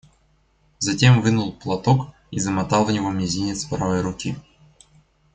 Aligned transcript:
Затем 0.79 1.21
вынул 1.21 1.53
платок 1.53 2.07
и 2.31 2.39
замотал 2.39 2.85
в 2.85 2.91
него 2.91 3.11
мизинец 3.11 3.65
правой 3.65 4.01
руки. 4.01 4.35